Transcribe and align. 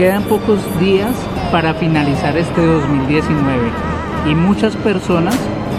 Quedan 0.00 0.22
pocos 0.22 0.60
días 0.80 1.14
para 1.52 1.74
finalizar 1.74 2.34
este 2.34 2.64
2019 2.64 3.70
y 4.30 4.34
muchas 4.34 4.74
personas 4.76 5.36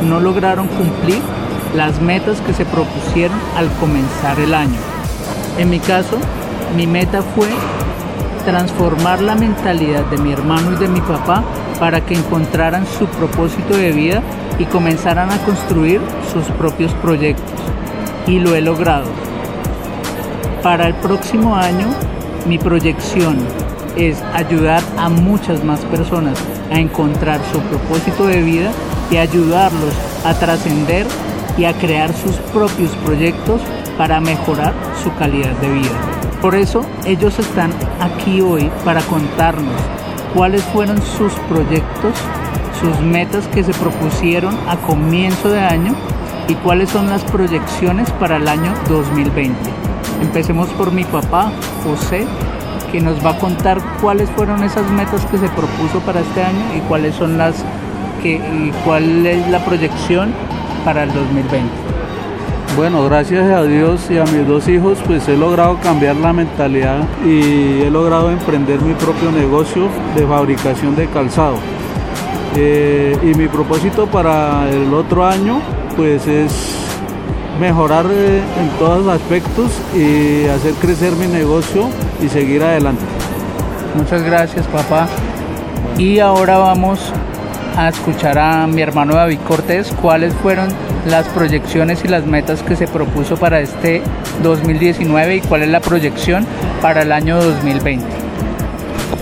no 0.07 0.19
lograron 0.19 0.67
cumplir 0.67 1.17
las 1.75 1.99
metas 1.99 2.39
que 2.41 2.53
se 2.53 2.63
propusieron 2.63 3.39
al 3.57 3.67
comenzar 3.79 4.39
el 4.39 4.53
año. 4.53 4.77
En 5.57 5.71
mi 5.71 5.79
caso, 5.79 6.19
mi 6.77 6.85
meta 6.85 7.23
fue 7.23 7.47
transformar 8.45 9.23
la 9.23 9.33
mentalidad 9.33 10.05
de 10.05 10.19
mi 10.19 10.31
hermano 10.31 10.73
y 10.73 10.75
de 10.75 10.87
mi 10.87 11.01
papá 11.01 11.43
para 11.79 12.05
que 12.05 12.13
encontraran 12.13 12.85
su 12.85 13.07
propósito 13.07 13.75
de 13.75 13.91
vida 13.91 14.21
y 14.59 14.65
comenzaran 14.65 15.31
a 15.31 15.39
construir 15.39 15.99
sus 16.31 16.45
propios 16.57 16.93
proyectos. 17.01 17.59
Y 18.27 18.37
lo 18.37 18.53
he 18.53 18.61
logrado. 18.61 19.07
Para 20.61 20.85
el 20.85 20.93
próximo 20.93 21.55
año, 21.55 21.87
mi 22.45 22.59
proyección 22.59 23.39
es 23.95 24.21
ayudar 24.33 24.81
a 24.97 25.09
muchas 25.09 25.63
más 25.63 25.79
personas 25.85 26.37
a 26.71 26.79
encontrar 26.79 27.39
su 27.51 27.59
propósito 27.59 28.25
de 28.27 28.41
vida 28.41 28.71
y 29.09 29.17
ayudarlos 29.17 29.93
a 30.25 30.33
trascender 30.33 31.05
y 31.57 31.65
a 31.65 31.73
crear 31.73 32.13
sus 32.13 32.35
propios 32.53 32.91
proyectos 33.05 33.61
para 33.97 34.21
mejorar 34.21 34.73
su 35.03 35.13
calidad 35.15 35.53
de 35.57 35.69
vida. 35.69 36.21
Por 36.41 36.55
eso 36.55 36.85
ellos 37.05 37.37
están 37.37 37.71
aquí 37.99 38.41
hoy 38.41 38.71
para 38.83 39.01
contarnos 39.01 39.75
cuáles 40.33 40.63
fueron 40.63 41.01
sus 41.01 41.33
proyectos, 41.49 42.13
sus 42.79 42.99
metas 43.01 43.47
que 43.49 43.63
se 43.63 43.73
propusieron 43.73 44.57
a 44.67 44.77
comienzo 44.77 45.49
de 45.49 45.59
año 45.59 45.93
y 46.47 46.55
cuáles 46.55 46.89
son 46.89 47.09
las 47.09 47.23
proyecciones 47.25 48.09
para 48.11 48.37
el 48.37 48.47
año 48.47 48.73
2020. 48.89 49.55
Empecemos 50.21 50.69
por 50.69 50.91
mi 50.91 51.03
papá, 51.03 51.51
José, 51.83 52.25
que 52.91 53.01
nos 53.01 53.23
va 53.25 53.31
a 53.31 53.37
contar 53.37 53.79
cuáles 54.01 54.29
fueron 54.31 54.63
esas 54.63 54.89
metas 54.91 55.25
que 55.25 55.37
se 55.37 55.47
propuso 55.49 55.99
para 56.05 56.19
este 56.19 56.43
año 56.43 56.75
y 56.77 56.79
cuáles 56.81 57.15
son 57.15 57.37
las 57.37 57.63
que 58.21 58.35
y 58.35 58.71
cuál 58.83 59.25
es 59.25 59.47
la 59.49 59.63
proyección 59.63 60.31
para 60.83 61.03
el 61.03 61.13
2020. 61.13 61.91
Bueno, 62.75 63.03
gracias 63.03 63.51
a 63.51 63.63
Dios 63.63 64.09
y 64.09 64.17
a 64.17 64.23
mis 64.23 64.47
dos 64.47 64.67
hijos, 64.69 64.97
pues 65.05 65.27
he 65.27 65.35
logrado 65.35 65.77
cambiar 65.81 66.15
la 66.15 66.31
mentalidad 66.31 67.03
y 67.25 67.81
he 67.81 67.91
logrado 67.91 68.31
emprender 68.31 68.79
mi 68.81 68.93
propio 68.93 69.31
negocio 69.31 69.89
de 70.15 70.25
fabricación 70.25 70.95
de 70.95 71.07
calzado. 71.07 71.57
Eh, 72.55 73.17
y 73.23 73.33
mi 73.37 73.47
propósito 73.47 74.07
para 74.07 74.69
el 74.69 74.93
otro 74.93 75.25
año, 75.25 75.59
pues 75.97 76.25
es 76.27 76.80
mejorar 77.61 78.07
eh, 78.09 78.41
en 78.59 78.69
todos 78.79 79.05
los 79.05 79.15
aspectos 79.15 79.71
y 79.95 80.47
hacer 80.47 80.73
crecer 80.81 81.13
mi 81.13 81.27
negocio 81.27 81.89
y 82.19 82.27
seguir 82.27 82.63
adelante. 82.63 83.03
Muchas 83.95 84.23
gracias 84.23 84.65
papá. 84.65 85.07
Y 85.95 86.17
ahora 86.19 86.57
vamos 86.57 87.13
a 87.77 87.89
escuchar 87.89 88.39
a 88.39 88.65
mi 88.65 88.81
hermano 88.81 89.13
David 89.13 89.39
Cortés 89.47 89.93
cuáles 90.01 90.33
fueron 90.33 90.69
las 91.05 91.27
proyecciones 91.27 92.03
y 92.03 92.07
las 92.07 92.25
metas 92.25 92.63
que 92.63 92.75
se 92.75 92.87
propuso 92.87 93.37
para 93.37 93.59
este 93.59 94.01
2019 94.41 95.35
y 95.35 95.41
cuál 95.41 95.61
es 95.61 95.69
la 95.69 95.81
proyección 95.81 96.47
para 96.81 97.03
el 97.03 97.11
año 97.11 97.41
2020. 97.41 98.03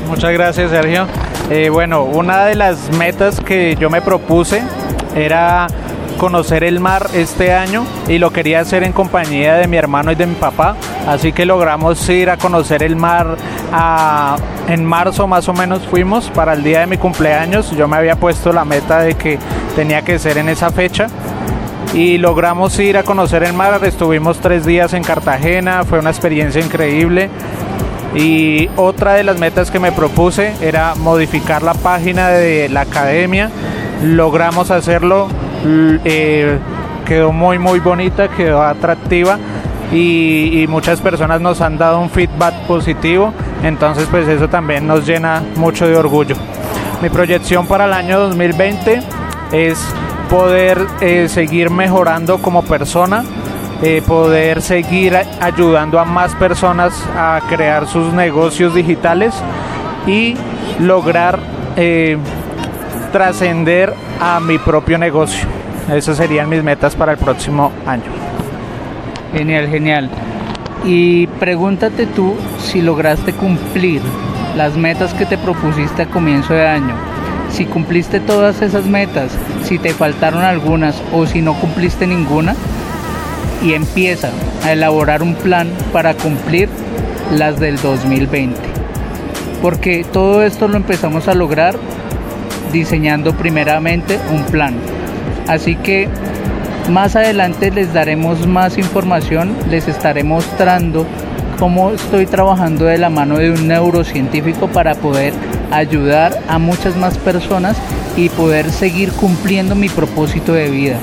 Muchas 0.08 0.32
gracias 0.32 0.72
Sergio. 0.72 1.08
Eh, 1.50 1.70
bueno, 1.70 2.04
una 2.04 2.46
de 2.46 2.56
las 2.56 2.90
metas 2.98 3.42
que 3.42 3.76
yo 3.78 3.90
me 3.90 4.02
propuse 4.02 4.64
era 5.14 5.68
conocer 6.20 6.66
el 6.66 6.82
mar 6.82 7.08
este 7.14 7.54
año 7.54 7.86
y 8.08 8.20
lo 8.20 8.32
quería 8.32 8.60
hacer 8.60 8.84
en 8.84 8.92
compañía 8.92 9.56
de 9.56 9.68
mi 9.68 9.78
hermano 9.78 10.12
y 10.12 10.16
de 10.16 10.28
mi 10.28 10.36
papá. 10.36 10.76
Así 11.08 11.32
que 11.32 11.46
logramos 11.46 12.08
ir 12.10 12.30
a 12.30 12.38
conocer 12.38 12.84
el 12.84 12.98
mar 12.98 13.38
en 14.68 14.86
marzo 14.86 15.28
más 15.28 15.48
o 15.48 15.54
menos 15.54 15.88
fuimos 15.88 16.30
para 16.30 16.54
el 16.54 16.64
día 16.64 16.82
de 16.82 16.88
mi 16.88 16.98
cumpleaños. 16.98 17.72
Yo 17.72 17.88
me 17.88 17.96
había 17.96 18.18
puesto 18.18 18.52
la 18.52 18.66
meta 18.66 19.00
de 19.00 19.16
que 19.16 19.40
tenía 19.76 20.02
que 20.04 20.20
ser 20.20 20.38
en 20.38 20.50
esa 20.50 20.70
fecha 20.70 21.08
y 21.94 22.18
logramos 22.18 22.78
ir 22.80 22.98
a 22.98 23.04
conocer 23.04 23.44
el 23.44 23.54
mar. 23.54 23.80
Estuvimos 23.84 24.40
tres 24.40 24.66
días 24.66 24.94
en 24.94 25.04
Cartagena, 25.04 25.86
fue 25.86 26.00
una 26.00 26.10
experiencia 26.10 26.62
increíble. 26.62 27.30
Y 28.14 28.70
otra 28.76 29.14
de 29.14 29.24
las 29.24 29.40
metas 29.40 29.72
que 29.72 29.80
me 29.80 29.92
propuse 29.92 30.54
era 30.62 30.96
modificar 30.96 31.64
la 31.64 31.76
página 31.76 32.28
de 32.30 32.68
la 32.68 32.82
academia. 32.82 33.50
Logramos 34.04 34.70
hacerlo 34.72 35.30
eh, 35.66 36.58
quedó 37.06 37.32
muy 37.32 37.60
muy 37.60 37.80
bonita, 37.80 38.28
quedó 38.30 38.62
atractiva 38.62 39.38
y, 39.92 40.66
muchas 40.70 41.02
personas 41.02 41.42
nos 41.42 41.62
han 41.62 41.78
dado 41.78 42.00
un 42.00 42.10
feedback 42.10 42.54
positivo, 42.68 43.34
entonces 43.64 44.08
pues 44.12 44.28
eso 44.28 44.48
también 44.48 44.86
nos 44.86 45.06
llena 45.06 45.42
mucho 45.56 45.88
de 45.88 45.96
orgullo. 45.96 46.36
Mi 47.02 47.10
proyección 47.10 47.66
para 47.66 47.86
el 47.86 47.94
año 47.94 48.20
2020 48.20 49.02
es 49.52 49.80
poder 50.30 50.86
eh, 51.02 51.28
seguir 51.28 51.72
mejorando 51.72 52.38
como 52.40 52.62
persona, 52.62 53.24
eh, 53.82 54.04
poder 54.06 54.62
seguir 54.62 55.18
ayudando 55.42 56.00
a 56.00 56.06
más 56.06 56.36
personas 56.36 56.94
a 57.18 57.42
crear 57.50 57.88
sus 57.88 58.14
negocios 58.14 58.76
digitales 58.76 59.34
y 60.06 60.36
lograr 60.80 61.40
trascender 63.12 63.94
a 64.20 64.40
mi 64.40 64.58
propio 64.58 64.98
negocio. 64.98 65.48
Esas 65.94 66.18
serían 66.18 66.50
mis 66.50 66.64
metas 66.64 66.96
para 66.96 67.14
el 67.14 67.18
próximo 67.18 67.72
año. 67.86 68.04
Genial, 69.34 69.68
genial. 69.68 70.10
Y 70.86 71.28
pregúntate 71.28 72.06
tú 72.06 72.36
si 72.60 72.82
lograste 72.82 73.34
cumplir 73.34 74.02
las 74.56 74.76
metas 74.78 75.14
que 75.14 75.26
te 75.26 75.38
propusiste 75.38 76.04
a 76.04 76.06
comienzo 76.08 76.54
de 76.54 76.68
año. 76.68 76.96
Si 77.52 77.66
cumpliste 77.66 78.20
todas 78.20 78.62
esas 78.62 78.86
metas, 78.86 79.32
si 79.64 79.80
te 79.80 79.94
faltaron 79.94 80.44
algunas 80.44 81.02
o 81.12 81.26
si 81.26 81.42
no 81.42 81.54
cumpliste 81.56 82.08
ninguna. 82.08 82.56
Y 83.62 83.74
empieza 83.74 84.30
a 84.64 84.72
elaborar 84.72 85.22
un 85.22 85.36
plan 85.36 85.68
para 85.92 86.14
cumplir 86.14 86.70
las 87.36 87.60
del 87.60 87.78
2020. 87.82 88.58
Porque 89.62 90.06
todo 90.14 90.44
esto 90.44 90.68
lo 90.68 90.78
empezamos 90.78 91.28
a 91.28 91.34
lograr 91.34 91.76
diseñando 92.72 93.34
primeramente 93.34 94.20
un 94.32 94.44
plan. 94.44 94.76
Así 95.48 95.76
que 95.76 96.08
más 96.90 97.16
adelante 97.16 97.72
les 97.72 97.94
daremos 97.94 98.48
más 98.48 98.78
información, 98.78 99.56
les 99.70 99.88
estaré 99.88 100.24
mostrando 100.24 101.06
cómo 101.60 101.92
estoy 101.92 102.26
trabajando 102.26 102.86
de 102.86 102.98
la 102.98 103.10
mano 103.10 103.38
de 103.38 103.52
un 103.52 103.68
neurocientífico 103.68 104.68
para 104.68 104.96
poder 104.96 105.34
ayudar 105.72 106.40
a 106.48 106.58
muchas 106.58 106.96
más 106.96 107.18
personas 107.18 107.78
y 108.16 108.30
poder 108.30 108.72
seguir 108.72 109.12
cumpliendo 109.12 109.76
mi 109.76 109.90
propósito 109.90 110.54
de 110.54 110.70
vida. 110.70 110.98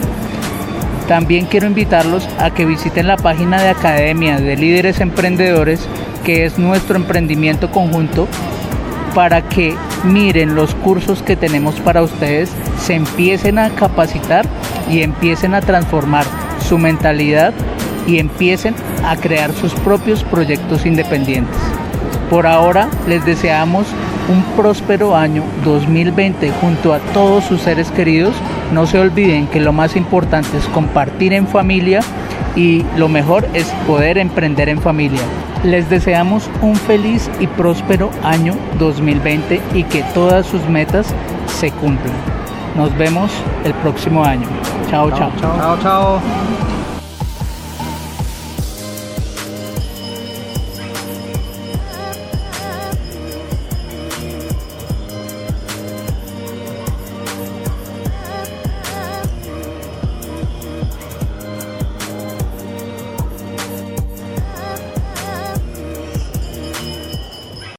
También 1.09 1.47
quiero 1.47 1.67
invitarlos 1.67 2.29
a 2.41 2.51
que 2.51 2.65
visiten 2.65 3.07
la 3.07 3.17
página 3.17 3.63
de 3.63 3.69
Academia 3.69 4.39
de 4.41 4.57
Líderes 4.57 5.01
Emprendedores, 5.01 5.87
que 6.25 6.45
es 6.45 6.59
nuestro 6.59 6.97
emprendimiento 6.97 7.71
conjunto 7.71 8.27
para 9.15 9.43
que 9.43 9.77
miren 10.05 10.55
los 10.55 10.75
cursos 10.75 11.23
que 11.23 11.37
tenemos 11.37 11.81
para 11.81 12.03
ustedes, 12.03 12.51
se 12.81 12.95
empiecen 12.95 13.59
a 13.59 13.71
capacitar 13.71 14.47
y 14.91 15.03
empiecen 15.03 15.55
a 15.55 15.61
transformar 15.61 16.25
su 16.67 16.79
mentalidad 16.79 17.53
y 18.07 18.19
empiecen 18.19 18.75
a 19.05 19.17
crear 19.17 19.53
sus 19.53 19.75
propios 19.75 20.23
proyectos 20.25 20.87
independientes. 20.87 21.57
Por 22.31 22.47
ahora 22.47 22.89
les 23.07 23.25
deseamos 23.25 23.87
un 24.29 24.43
próspero 24.57 25.17
año 25.17 25.45
2020 25.65 26.51
junto 26.61 26.93
a 26.93 26.99
todos 26.99 27.45
sus 27.45 27.61
seres 27.61 27.91
queridos. 27.91 28.35
No 28.73 28.87
se 28.87 28.99
olviden 28.99 29.47
que 29.47 29.61
lo 29.61 29.73
más 29.73 29.97
importante 29.97 30.57
es 30.59 30.65
compartir 30.67 31.33
en 31.33 31.47
familia 31.47 32.01
y 32.57 32.85
lo 32.97 33.09
mejor 33.09 33.47
es 33.53 33.69
poder 33.87 34.19
emprender 34.19 34.69
en 34.69 34.81
familia. 34.81 35.21
Les 35.63 35.89
deseamos 35.89 36.51
un 36.63 36.75
feliz 36.75 37.31
y 37.39 37.47
próspero 37.47 38.11
año 38.25 38.55
2020 38.79 39.61
y 39.75 39.85
que 39.85 40.03
todas 40.15 40.47
sus 40.47 40.67
metas 40.69 41.15
se 41.47 41.71
cumplan. 41.71 42.15
Nos 42.77 42.97
vemos 42.99 43.31
el 43.65 43.75
próximo 43.75 44.25
año. 44.25 44.49
Chao, 44.91 45.11
chao. 45.11 45.31
Chao, 45.41 45.79
chao. 45.83 46.66